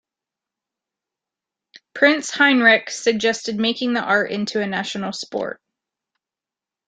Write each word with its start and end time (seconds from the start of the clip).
Prince 1.93 2.31
Heinrich 2.31 2.89
suggested 2.89 3.57
making 3.59 3.93
the 3.93 4.01
art 4.01 4.31
into 4.31 4.59
a 4.59 4.65
national 4.65 5.13
sport. 5.13 5.61